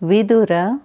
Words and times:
Vidura 0.00 0.78